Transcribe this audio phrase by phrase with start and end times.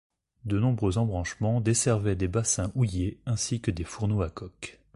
[0.45, 4.79] De nombreux embranchements desservaient des bassins houillers ainsi que des fourneaux à coke.